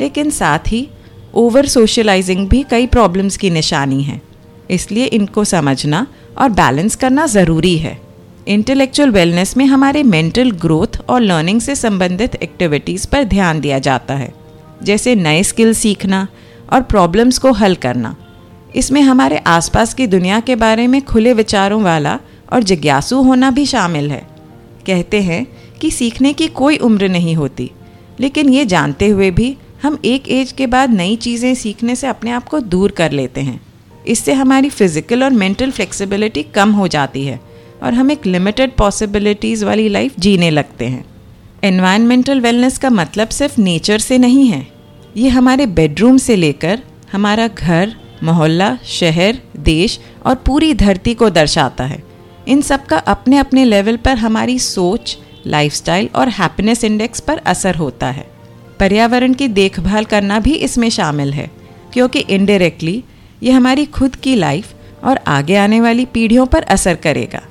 लेकिन 0.00 0.30
साथ 0.30 0.58
ही 0.58 0.88
ओवर 1.34 1.66
सोशलाइजिंग 1.66 2.48
भी 2.48 2.64
कई 2.70 2.86
प्रॉब्लम्स 2.86 3.36
की 3.36 3.50
निशानी 3.50 4.02
है। 4.02 4.20
इसलिए 4.70 5.04
इनको 5.06 5.44
समझना 5.44 6.06
और 6.38 6.48
बैलेंस 6.50 6.96
करना 6.96 7.26
ज़रूरी 7.26 7.76
है। 7.78 8.00
इंटेलेक्चुअल 8.48 9.10
वेलनेस 9.10 9.56
में 9.56 9.64
हमारे 9.66 10.02
मेंटल 10.02 10.50
ग्रोथ 10.50 11.00
और 11.08 11.20
लर्निंग 11.20 11.60
से 11.60 11.74
संबंधित 11.74 12.34
एक्टिविटीज़ 12.34 13.06
पर 13.06 13.24
ध्यान 13.24 13.60
दिया 13.60 13.78
जाता 13.78 14.14
है। 14.14 14.32
जैसे 14.82 15.14
नए 15.14 15.42
स्किल 15.42 15.72
सीखना 15.74 16.26
और 16.72 16.82
प्रॉब्लम्स 16.82 17.38
को 17.38 17.52
हल 17.52 17.74
करना। 17.74 18.14
इसमें 18.74 19.00
हमारे 19.00 19.38
आसपास 19.38 19.94
की 19.94 20.06
दुनिया 20.06 20.40
के 20.40 20.56
बारे 20.56 20.86
में 20.86 21.00
खुले 21.02 21.32
विचारों 21.32 21.82
वाला 21.82 22.18
और 22.52 22.62
जिज्ञासु 22.62 23.16
होना 23.16 23.50
भी 23.50 23.66
शामिल 23.66 24.10
है। 24.10 24.26
कहते 24.86 25.20
हैं 25.22 25.46
कि 25.80 25.90
सीखने 25.90 26.32
की 26.32 26.46
कोई 26.48 26.76
उम्र 26.76 27.08
नहीं 27.08 27.34
होती, 27.34 27.70
लेकिन 28.20 28.48
ये 28.48 28.64
जानते 28.64 29.08
हुए 29.08 29.30
भी 29.30 29.56
हम 29.82 29.98
एक 30.04 30.28
एज 30.28 30.50
के 30.52 30.66
बाद 30.66 30.90
नई 30.90 31.14
चीज़ें 31.16 31.54
सीखने 31.54 31.94
से 31.96 32.06
अपने 32.06 32.30
आप 32.30 32.48
को 32.48 32.60
दूर 32.60 32.90
कर 32.90 33.12
लेते 33.12 33.40
हैं। 33.40 33.60
इससे 34.06 34.32
हमारी 34.32 34.68
फ़िज़िकल 34.70 35.24
और 35.24 35.30
मेंटल 35.30 35.70
फ्लेक्सिबिलिटी 35.70 36.42
कम 36.54 36.72
हो 36.72 36.86
जाती 36.88 37.24
है 37.24 37.40
और 37.82 37.94
हम 37.94 38.10
एक 38.10 38.26
लिमिटेड 38.26 38.76
पॉसिबिलिटीज़ 38.76 39.64
वाली 39.64 39.88
लाइफ 39.88 40.18
जीने 40.18 40.50
लगते 40.50 40.84
हैं। 40.84 41.04
एनवायरमेंटल 41.64 42.40
वेलनेस 42.40 42.78
का 42.78 42.90
मतलब 42.90 43.28
सिर्फ़ 43.28 43.60
नेचर 43.60 43.98
से 43.98 44.18
नहीं 44.18 44.46
है। 44.46 44.66
ये 45.16 45.28
हमारे 45.28 45.66
बेडरूम 45.68 46.16
से 46.16 46.36
लेकर 46.36 46.82
हमारा 47.12 47.48
घर, 47.48 47.94
मोहल्ला, 48.22 48.76
शहर, 48.84 49.38
देश 49.58 49.98
और 50.26 50.34
पूरी 50.46 50.74
धरती 50.74 51.14
को 51.14 51.30
दर्शाता 51.30 51.84
है। 51.84 52.02
इन 52.48 52.62
सब 52.62 52.86
का 52.86 52.98
अपने 52.98 53.38
अपने 53.38 53.64
लेवल 53.64 53.96
पर 53.96 54.18
हमारी 54.18 54.58
सोच 54.58 55.16
लाइफस्टाइल 55.46 56.08
और 56.14 56.28
हैप्पीनेस 56.28 56.84
इंडेक्स 56.84 57.20
पर 57.20 57.38
असर 57.46 57.74
होता 57.74 58.10
है। 58.10 58.30
पर्यावरण 58.82 59.34
की 59.34 59.46
देखभाल 59.48 60.04
करना 60.04 60.38
भी 60.40 60.52
इसमें 60.58 60.88
शामिल 60.90 61.32
है, 61.32 61.50
क्योंकि 61.92 62.18
इनडायरेक्टली 62.18 63.02
ये 63.42 63.50
हमारी 63.50 63.84
खुद 63.88 64.16
की 64.16 64.34
लाइफ 64.34 64.72
और 65.04 65.18
आगे 65.28 65.56
आने 65.56 65.80
वाली 65.80 66.04
पीढ़ियों 66.04 66.46
पर 66.46 66.62
असर 66.66 66.94
करेगा। 66.94 67.42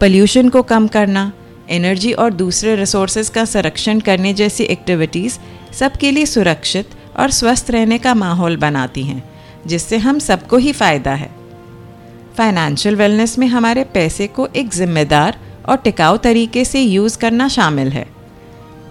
पल्यूशन 0.00 0.48
को 0.48 0.62
कम 0.62 0.86
करना 0.88 1.32
एनर्जी 1.70 2.12
और 2.12 2.32
दूसरे 2.32 2.74
रिसोर्सेज 2.76 3.28
का 3.28 3.44
संरक्षण 3.44 4.00
करने 4.00 4.32
जैसी 4.34 4.64
एक्टिविटीज़ 4.66 5.38
सबके 5.74 6.10
लिए 6.10 6.26
सुरक्षित 6.26 6.90
और 7.18 7.30
स्वस्थ 7.30 7.70
रहने 7.70 7.98
का 7.98 8.14
माहौल 8.14 8.56
बनाती 8.56 9.02
हैं, 9.02 9.22
जिससे 9.66 9.98
हम 9.98 10.18
सबको 10.18 10.56
ही 10.56 10.72
फ़ायदा 10.72 11.14
है। 11.14 11.30
फाइनेंशियल 12.36 12.96
वेलनेस 12.96 13.38
में 13.38 13.46
हमारे 13.48 13.84
पैसे 13.94 14.26
को 14.28 14.48
एक 14.56 14.68
जिम्मेदार 14.68 15.40
और 15.68 15.76
टिकाऊ 15.76 16.16
तरीके 16.20 16.64
से 16.64 16.80
यूज़ 16.80 17.18
करना 17.18 17.48
शामिल 17.48 17.88
है। 17.88 18.06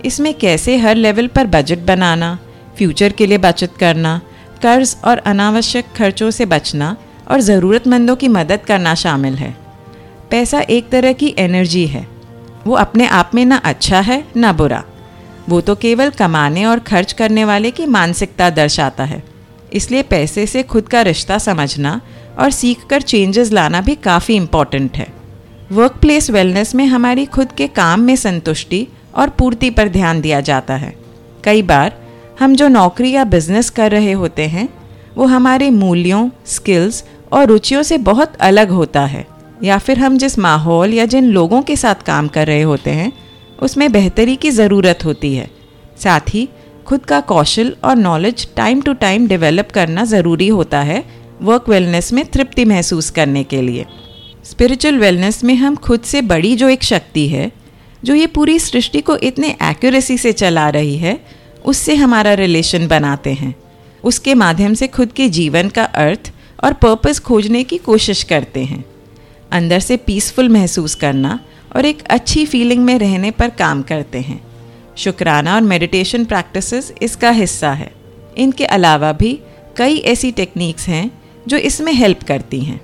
इसमें 0.05 0.33
कैसे 0.33 0.77
हर 0.77 0.95
लेवल 0.95 1.27
पर 1.27 1.47
बजट 1.47 1.79
बनाना 1.79 2.37
फ्यूचर 2.77 3.11
के 3.11 3.25
लिए 3.25 3.37
बचत 3.37 3.73
करना, 3.79 4.21
कर्ज 4.61 4.95
और 5.05 5.17
अनावश्यक 5.17 5.85
खर्चों 5.97 6.31
से 6.31 6.45
बचना 6.45 6.95
और 7.31 7.41
ज़रूरतमंदों 7.41 8.15
की 8.15 8.27
मदद 8.27 8.59
करना 8.67 8.95
शामिल 8.95 9.35
है। 9.35 9.55
पैसा 10.31 10.59
एक 10.59 10.89
तरह 10.89 11.13
की 11.13 11.33
एनर्जी 11.37 11.85
है। 11.87 12.07
वो 12.67 12.75
अपने 12.75 13.07
आप 13.07 13.31
में 13.35 13.45
ना 13.45 13.55
अच्छा 13.55 13.99
है, 13.99 14.23
ना 14.35 14.53
बुरा। 14.53 14.83
वो 15.49 15.61
तो 15.61 15.75
केवल 15.75 16.09
कमाने 16.09 16.65
और 16.65 16.79
खर्च 16.79 17.13
करने 17.13 17.45
वाले 17.45 17.71
की 17.71 17.85
मानसिकता 17.85 18.49
दर्शाता 18.49 19.03
है। 19.03 19.23
इसलिए 19.73 20.03
पैसे 20.03 20.45
से 20.45 20.63
खुद 20.63 20.87
का 20.87 21.01
रिश्ता 21.01 21.37
समझना 21.37 22.01
और 22.39 22.51
सीख 22.51 22.85
कर 22.89 23.01
चेंजेस 23.01 23.51
लाना 23.51 23.81
भी 23.81 23.95
काफ़ी 23.95 24.35
इंपॉर्टेंट 24.35 24.97
है। 24.97 25.07
वर्क 25.71 25.91
प्लेस 25.91 26.29
वेलनेस 26.29 26.75
में 26.75 26.85
हमारी 26.85 27.25
खुद 27.25 27.51
के 27.51 27.67
काम 27.67 27.99
में 27.99 28.15
संतुष्टि 28.15 28.87
और 29.15 29.29
पूर्ति 29.29 29.69
पर 29.69 29.89
ध्यान 29.89 30.21
दिया 30.21 30.41
जाता 30.41 30.75
है। 30.75 30.93
कई 31.43 31.61
बार, 31.61 31.93
हम 32.39 32.55
जो 32.55 32.67
नौकरी 32.67 33.11
या 33.11 33.23
बिज़नेस 33.23 33.69
कर 33.69 33.91
रहे 33.91 34.11
होते 34.11 34.47
हैं, 34.47 34.67
वो 35.17 35.25
हमारे 35.25 35.69
मूल्यों 35.69 36.29
स्किल्स 36.45 37.03
और 37.31 37.47
रुचियों 37.47 37.83
से 37.83 37.97
बहुत 37.97 38.35
अलग 38.35 38.69
होता 38.69 39.01
है, 39.01 39.25
या 39.63 39.77
फिर 39.77 39.99
हम 39.99 40.17
जिस 40.17 40.39
माहौल 40.39 40.93
या 40.93 41.05
जिन 41.05 41.29
लोगों 41.29 41.61
के 41.61 41.75
साथ 41.75 42.03
काम 42.05 42.27
कर 42.27 42.47
रहे 42.47 42.61
होते 42.61 42.91
हैं, 42.91 43.11
उसमें 43.61 43.91
बेहतरी 43.91 44.35
की 44.35 44.51
ज़रूरत 44.51 45.05
होती 45.05 45.33
है। 45.35 45.49
साथ 46.03 46.33
ही, 46.33 46.47
खुद 46.87 47.05
का 47.05 47.19
कौशल 47.21 47.75
और 47.83 47.95
knowledge 47.95 48.47
time 48.55 48.81
to 48.81 48.93
time 48.93 49.27
develop 49.27 49.71
करना 49.71 50.03
ज़रूरी 50.05 50.47
होता 50.47 50.81
है 50.81 51.03
वर्क 51.41 51.69
वेलनेस 51.69 52.11
में 52.13 52.25
तृप्ति 52.25 52.65
महसूस 52.65 53.09
करने 53.09 53.43
के 53.43 53.61
लिए। 53.61 53.85
स्पिरिचुअल 54.45 54.97
वेलनेस 54.97 55.43
में 55.43 55.53
हम 55.55 55.75
खुद 55.75 56.01
से 56.01 56.21
बड़ी 56.21 56.55
जो 56.55 56.69
एक 56.69 56.83
शक्ति 56.83 57.27
है 57.27 57.51
जो 58.03 58.15
ये 58.15 58.27
पूरी 58.27 58.59
सृष्टि 58.59 59.01
को 59.01 59.17
इतने 59.17 59.55
एक्यूरेसी 59.63 60.17
से 60.17 60.31
चला 60.31 60.69
रही 60.69 60.97
है, 60.97 61.19
उससे 61.65 61.95
हमारा 61.95 62.33
रिलेशन 62.33 62.87
बनाते 62.87 63.33
हैं। 63.33 63.55
उसके 64.03 64.33
माध्यम 64.33 64.73
से 64.73 64.87
खुद 64.87 65.11
के 65.11 65.29
जीवन 65.29 65.69
का 65.69 65.83
अर्थ 65.83 66.31
और 66.63 66.73
पर्पस 66.73 67.19
खोजने 67.19 67.63
की 67.63 67.77
कोशिश 67.77 68.23
करते 68.23 68.63
हैं। 68.63 68.85
अंदर 69.51 69.79
से 69.79 69.97
पीसफुल 69.97 70.49
महसूस 70.49 70.95
करना 70.95 71.39
और 71.75 71.85
एक 71.85 72.03
अच्छी 72.03 72.45
फीलिंग 72.45 72.83
में 72.85 72.99
रहने 72.99 73.31
पर 73.31 73.49
काम 73.49 73.81
करते 73.81 74.19
हैं। 74.19 74.41
शुक्राना 74.97 75.55
और 75.55 75.61
मेडिटेशन 75.61 76.25
प्रैक्टिसेस 76.25 76.93
इसका 77.01 77.29
हिस्सा 77.29 77.71
है। 77.71 77.91
इनके 78.37 78.65
अलावा 78.65 79.11
भी 79.11 79.39
कई 79.77 79.97
ऐसी 79.97 80.31
टेक्निक्स 80.31 80.87
हैं 80.87 81.11
जो 81.47 81.57
इसमें 81.57 81.93
हेल्प 81.93 82.23
करती 82.23 82.59
हैं। 82.59 82.81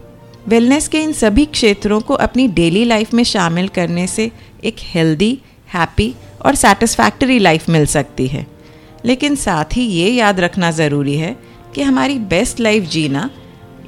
वेलनेस 0.47 0.87
के 0.87 0.99
इन 0.99 1.13
सभी 1.13 1.45
क्षेत्रों 1.45 2.01
को 2.01 2.13
अपनी 2.13 2.47
डेली 2.47 2.85
लाइफ 2.85 3.13
में 3.13 3.23
शामिल 3.23 3.67
करने 3.67 4.07
से 4.07 4.31
एक 4.65 4.75
हेल्दी 4.79 5.37
हैप्पी 5.73 6.13
और 6.45 6.55
सेटिस्फैक्टरी 6.55 7.39
लाइफ 7.39 7.69
मिल 7.69 7.85
सकती 7.85 8.27
है। 8.27 8.45
लेकिन 9.05 9.35
साथ 9.35 9.75
ही 9.75 9.81
ये 9.81 10.09
याद 10.09 10.39
रखना 10.39 10.71
ज़रूरी 10.71 11.15
है 11.15 11.35
कि 11.75 11.81
हमारी 11.81 12.19
बेस्ट 12.19 12.59
लाइफ 12.59 12.83
जीना 12.83 13.29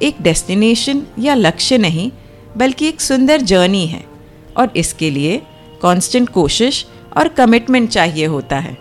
एक 0.02 0.16
डेस्टिनेशन 0.22 1.02
या 1.18 1.34
लक्ष्य 1.34 1.78
नहीं, 1.78 2.10
बल्कि 2.56 2.88
एक 2.88 3.00
सुंदर 3.00 3.40
जर्नी 3.40 3.86
है 3.86 4.04
और 4.56 4.72
इसके 4.76 5.10
लिए 5.10 5.42
कांस्टेंट 5.82 6.28
कोशिश 6.28 6.86
और 7.16 7.28
कमिटमेंट 7.28 7.90
चाहिए 7.90 8.26
होता 8.26 8.58
है। 8.58 8.76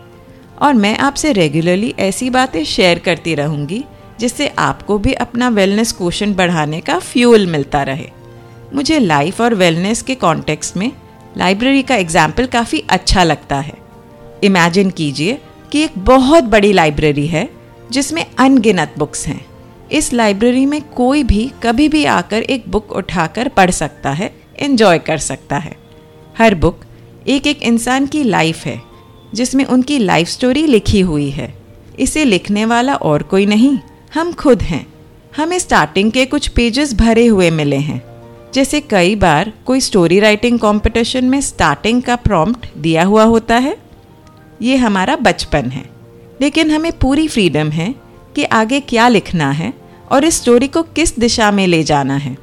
और 0.61 0.73
मैं 0.73 0.97
आपसे 0.97 1.31
रेगुलरली 1.31 1.93
ऐसी 1.99 2.29
बातें 2.29 2.63
शेयर 2.65 2.99
करती 2.99 3.35
रहूँगी, 3.35 3.83
जिससे 4.19 4.47
आपको 4.47 4.97
भी 4.97 5.13
अपना 5.13 5.49
वेलनेस 5.49 5.91
क्वेश्चन 5.91 6.33
बढ़ाने 6.33 6.81
का 6.81 6.99
फ्यूल 6.99 7.45
मिलता 7.47 7.83
रहे। 7.83 8.09
मुझे 8.73 8.99
लाइफ 8.99 9.41
और 9.41 9.53
वेलनेस 9.53 10.01
के 10.01 10.15
कॉन्टेक्स्ट 10.15 10.77
में 10.77 10.91
लाइब्रेरी 11.37 11.81
का 11.83 11.95
एग्ज़ाम्पल 11.95 12.45
काफ़ी 12.45 12.83
अच्छा 12.89 13.23
लगता 13.23 13.55
है। 13.55 13.73
इमेजिन 14.43 14.89
कीजिए 14.89 15.37
कि 15.71 15.81
एक 15.81 15.97
बहुत 15.97 16.43
बड़ी 16.43 16.71
लाइब्रेरी 16.73 17.25
है, 17.27 17.49
जिसमें 17.91 18.25
अनगिनत 18.39 18.93
बुक्स 18.97 19.27
हैं। 19.27 19.45
इस 19.91 20.11
लाइब्रेरी 20.13 20.65
में 20.65 20.81
कोई 20.89 21.23
भी 21.23 21.51
कभी 21.63 21.87
भी 21.89 22.03
आकर 22.05 22.41
एक 22.41 22.63
बुक 22.67 22.91
उठाकर 22.91 23.47
पढ़ 23.47 23.71
सकता 23.71 24.11
है 24.11 24.33
इन्जॉय 24.59 24.99
कर 24.99 25.17
सकता 25.17 25.57
है। 25.57 25.75
हर 26.37 26.55
बुक 26.55 26.79
एक 27.27 27.47
एक 27.47 27.63
इंसान 27.63 28.05
की 28.05 28.23
लाइफ 28.23 28.65
है, 28.65 28.81
जिसमें 29.33 29.65
उनकी 29.65 29.99
लाइफ 29.99 30.27
स्टोरी 30.27 30.65
लिखी 30.65 31.01
हुई 31.01 31.29
है। 31.29 31.53
इसे 31.99 32.25
लिखने 32.25 32.65
वाला 32.65 32.95
और 32.95 33.23
कोई 33.23 33.45
नहीं, 33.45 33.77
हम 34.13 34.33
खुद 34.33 34.61
हैं। 34.61 34.85
हमें 35.37 35.59
स्टार्टिंग 35.59 36.11
के 36.11 36.25
कुछ 36.25 36.47
पेजेस 36.47 36.93
भरे 36.93 37.27
हुए 37.27 37.49
मिले 37.51 37.77
हैं। 37.77 38.01
जैसे 38.53 38.81
कई 38.81 39.15
बार 39.15 39.53
कोई 39.65 39.79
स्टोरी 39.79 40.19
राइटिंग 40.19 40.59
कंपटीशन 40.59 41.25
में 41.25 41.41
स्टार्टिंग 41.41 42.01
का 42.01 42.15
प्रॉम्प्ट 42.15 42.77
दिया 42.77 43.03
हुआ 43.03 43.23
होता 43.23 43.55
है। 43.55 43.77
ये 44.61 44.75
हमारा 44.75 45.15
बचपन 45.15 45.65
है। 45.65 45.89
लेकिन 46.41 46.71
हमें 46.71 46.91
पूरी 46.91 47.27
फ्रीडम 47.27 47.69
है 47.69 47.95
कि 48.35 48.43
आगे 48.43 48.79
क्या 48.79 49.07
लिखना 49.07 49.51
है 49.51 49.73
और 50.11 50.23
इस 50.23 50.35
स्टोरी 50.35 50.67
को 50.67 50.83
किस 50.83 51.19
दिशा 51.19 51.51
में 51.51 51.67
ले 51.67 51.83
जाना 51.83 52.15
है। 52.15 52.37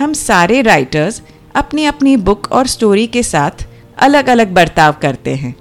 हम 0.00 0.12
सारे 0.12 0.62
राइटर्स 0.62 1.22
अपनी 1.54 1.84
अपनी 1.84 2.16
बुक 2.16 2.52
और 2.52 2.66
स्टोरी 2.66 3.06
के 3.06 3.22
साथ 3.22 3.68
अलग 3.98 4.28
अलग 4.28 4.52
बर्ताव 4.52 4.94
करते 5.02 5.34
हैं। 5.34 5.56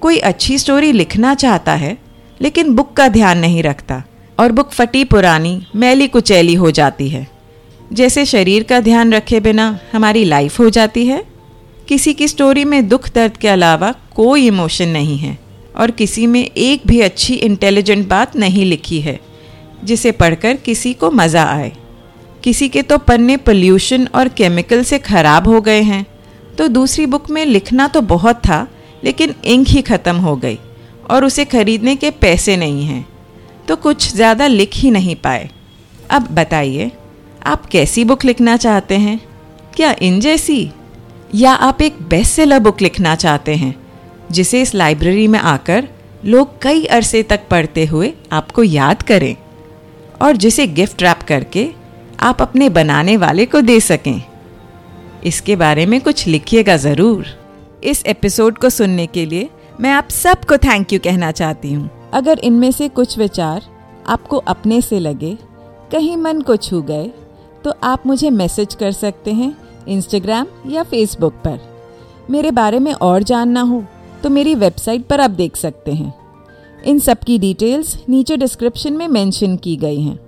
कोई 0.00 0.18
अच्छी 0.18 0.58
स्टोरी 0.58 0.92
लिखना 0.92 1.34
चाहता 1.34 1.72
है, 1.72 1.98
लेकिन 2.40 2.74
बुक 2.74 2.92
का 2.92 3.08
ध्यान 3.08 3.38
नहीं 3.38 3.62
रखता 3.62 4.04
और 4.40 4.52
बुक 4.52 4.70
फटी 4.70 5.04
पुरानी, 5.04 5.66
मैली 5.76 6.08
कुचैली 6.08 6.54
हो 6.54 6.70
जाती 6.70 7.08
है। 7.08 7.35
जैसे 7.90 8.24
शरीर 8.26 8.62
का 8.62 8.80
ध्यान 8.80 9.12
रखे 9.12 9.40
बिना 9.40 9.78
हमारी 9.92 10.24
लाइफ 10.24 10.58
हो 10.60 10.68
जाती 10.70 11.06
है, 11.06 11.22
किसी 11.88 12.12
की 12.14 12.28
स्टोरी 12.28 12.64
में 12.64 12.88
दुख 12.88 13.08
दर्द 13.14 13.36
के 13.36 13.48
अलावा 13.48 13.92
कोई 14.14 14.46
इमोशन 14.46 14.88
नहीं 14.88 15.16
है 15.18 15.38
और 15.76 15.90
किसी 15.90 16.26
में 16.26 16.42
एक 16.42 16.86
भी 16.86 17.00
अच्छी 17.00 17.34
इंटेलिजेंट 17.36 18.06
बात 18.08 18.36
नहीं 18.36 18.64
लिखी 18.64 19.00
है, 19.00 19.18
जिसे 19.84 20.12
पढ़कर 20.12 20.56
किसी 20.56 20.92
को 20.94 21.10
मज़ा 21.12 21.44
आए। 21.44 21.72
किसी 22.42 22.68
के 22.68 22.82
तो 22.82 22.98
पन्ने 23.00 23.36
पोल्यूशन 23.38 24.06
और 24.14 24.28
केमिकल 24.30 24.82
से 24.84 24.98
ख़राब 25.00 25.48
हो 25.48 25.60
गए 25.60 25.80
हैं 25.82 26.04
तो 26.58 26.68
दूसरी 26.68 27.06
बुक 27.06 27.30
में 27.30 27.44
लिखना 27.46 27.88
तो 27.88 28.00
बहुत 28.02 28.36
था, 28.38 28.66
लेकिन 29.04 29.34
इंक 29.44 29.68
ही 29.68 29.82
ख़त्म 29.84 30.16
हो 30.16 30.36
गई 30.36 30.58
और 31.10 31.24
उसे 31.24 31.44
खरीदने 31.46 31.96
के 31.96 32.10
पैसे 32.12 32.56
नहीं 32.56 32.84
हैं 32.84 33.06
तो 33.68 33.76
कुछ 33.78 34.12
ज़्यादा 34.12 34.46
लिख 34.46 34.74
ही 34.74 34.90
नहीं 34.90 35.16
पाए। 35.16 35.50
अब 36.10 36.28
बताइए 36.32 36.90
आप 37.46 37.66
कैसी 37.66 38.04
बुक 38.04 38.24
लिखना 38.24 38.56
चाहते 38.56 38.96
हैं? 38.98 39.20
क्या 39.74 39.94
इन 40.02 40.18
जैसी? 40.20 40.70
या 41.34 41.52
आप 41.52 41.82
एक 41.82 41.96
बेस्ट 42.02 42.32
सेलर 42.32 42.58
बुक 42.58 42.80
लिखना 42.80 43.14
चाहते 43.14 43.54
हैं, 43.54 43.74
जिसे 44.30 44.62
इस 44.62 44.74
लाइब्रेरी 44.74 45.26
में 45.28 45.38
आकर 45.38 45.88
लोग 46.24 46.60
कई 46.62 46.84
अरसे 46.84 47.22
तक 47.22 47.46
पढ़ते 47.50 47.84
हुए 47.84 48.12
आपको 48.32 48.62
याद 48.62 49.02
करें 49.02 49.36
और 50.22 50.36
जिसे 50.36 50.66
गिफ्ट 50.66 51.02
रैप 51.02 51.22
करके 51.22 51.68
आप 52.20 52.42
अपने 52.42 52.68
बनाने 52.68 53.16
वाले 53.16 53.46
को 53.46 53.60
दे 53.60 53.78
सकें? 53.80 54.22
इसके 55.24 55.56
बारे 55.56 55.84
में 55.86 56.00
कुछ 56.00 56.26
लिखिएगा 56.26 56.76
ज़रूर। 56.76 57.26
इस 57.84 58.02
एपिसोड 58.06 58.58
को 58.58 58.70
सुनने 58.70 59.06
के 59.06 59.26
लिए 59.26 59.48
मैं 59.80 59.90
आप 59.90 60.08
सबको 60.10 60.56
थैंक 60.58 60.92
यू 60.92 60.98
कहना 60.98 61.30
चाहती 61.32 61.72
हूँ। 61.72 61.90
अगर 62.12 62.38
इनमें 62.38 62.70
से 62.72 62.88
कुछ 62.88 63.16
विचार 63.18 63.62
आपको 64.06 64.36
अपने 64.36 64.80
से 64.80 64.98
लगे, 64.98 65.36
कहीं 65.92 66.16
मन 66.16 66.40
को 66.40 66.56
छू 66.56 66.82
गए 66.82 67.10
तो 67.66 67.72
आप 67.82 68.02
मुझे 68.06 68.28
मैसेज 68.30 68.74
कर 68.74 68.92
सकते 68.92 69.32
हैं 69.32 69.56
इंस्टाग्राम 69.88 70.46
या 70.66 70.82
फेसबुक 70.82 71.32
पर। 71.44 71.58
मेरे 72.30 72.50
बारे 72.50 72.78
में 72.78 72.92
और 72.92 73.22
जानना 73.22 73.60
हो 73.60 73.82
तो 74.22 74.30
मेरी 74.30 74.54
वेबसाइट 74.54 75.06
पर 75.06 75.20
आप 75.20 75.30
देख 75.30 75.56
सकते 75.56 75.92
हैं। 75.92 76.14
इन 76.84 76.98
सब 76.98 77.18
की 77.18 77.38
डिटेल्स 77.38 77.96
नीचे 78.08 78.36
डिस्क्रिप्शन 78.36 78.92
में 78.92 79.06
मेंशन 79.08 79.56
की 79.56 79.76
गई 79.76 80.00
हैं। 80.00 80.18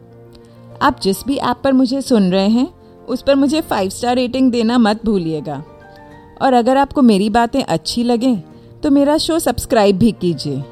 आप 0.83 1.01
जिस 1.01 1.25
भी 1.27 1.37
ऐप 1.37 1.61
पर 1.65 1.73
मुझे 1.73 2.03
सुन 2.03 2.31
रहे 2.33 2.49
हैं, 2.49 2.69
उस 3.09 3.23
पर 3.23 3.35
मुझे 3.35 3.61
फाइव 3.61 3.91
स्टार 3.91 4.17
रेटिंग 4.17 4.53
देना 4.53 4.79
मत 4.79 5.07
भूलिएगा। 5.07 5.63
और 6.43 6.53
अगर 6.53 6.77
आपको 6.77 7.03
मेरी 7.03 7.31
बातें 7.31 7.63
अच्छी 7.63 8.03
लगें 8.03 8.37
तो 8.83 8.91
मेरा 8.91 9.19
शो 9.19 9.39
सब्सक्राइब 9.39 9.99
भी 9.99 10.13
कीजिए। 10.13 10.63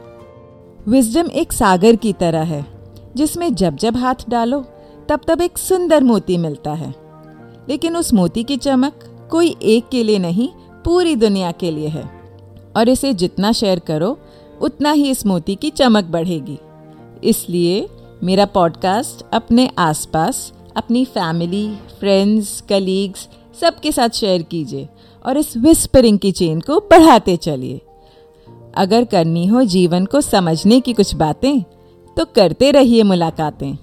विजडम 0.88 1.30
एक 1.30 1.52
सागर 1.52 1.96
की 1.96 2.12
तरह 2.12 2.42
है, 2.44 2.64
जिसमें 3.16 3.54
जब 3.54 3.76
जब 3.76 3.96
हाथ 3.96 4.30
डालो 4.30 4.64
तब 5.08 5.20
तब 5.28 5.40
एक 5.40 5.58
सुंदर 5.58 6.04
मोती 6.04 6.36
मिलता 6.36 6.72
है। 6.72 6.94
लेकिन 7.68 7.96
उस 7.96 8.14
मोती 8.14 8.44
की 8.44 8.56
चमक 8.56 9.28
कोई 9.30 9.56
एक 9.62 9.88
के 9.88 10.02
लिए 10.02 10.18
नहीं, 10.18 10.48
पूरी 10.84 11.16
दुनिया 11.16 11.52
के 11.52 11.70
लिए 11.70 11.88
है। 11.88 12.10
और 12.76 12.88
इसे 12.88 13.14
जितना 13.14 13.52
शेयर 13.52 13.78
करो, 13.78 14.18
उतना 14.60 14.92
ही 14.92 15.10
इस 15.10 15.26
मोती 15.26 15.54
की 15.54 15.70
चमक 15.70 16.04
बढ़ेगी। 16.04 16.58
इसलिए 17.24 17.88
मेरा 18.22 18.44
पॉडकास्ट 18.44 19.26
अपने 19.32 19.70
आसपास, 19.78 20.52
अपनी 20.76 21.04
फैमिली, 21.04 21.76
फ्रेंड्स, 22.00 22.60
कलीग्स, 22.60 23.28
सबके 23.60 23.92
साथ 23.92 24.08
शेयर 24.08 24.42
कीजिए 24.42 24.88
और 25.26 25.36
इस 25.36 25.56
विस्परिंग 25.56 26.18
की 26.18 26.32
चेन 26.32 26.60
को 26.60 26.80
बढ़ाते 26.80 27.36
चलिए। 27.36 27.80
अगर 28.74 29.04
करनी 29.04 29.46
हो 29.46 29.64
जीवन 29.64 30.06
को 30.06 30.20
समझने 30.20 30.80
की 30.80 30.92
कुछ 30.92 31.14
बातें 31.14 31.60
तो 32.16 32.24
करते 32.24 32.70
रहिए 32.70 33.02
मुलाकातें। 33.02 33.76